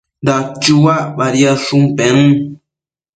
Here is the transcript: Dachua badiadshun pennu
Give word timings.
Dachua 0.25 0.95
badiadshun 1.17 1.83
pennu 1.97 2.33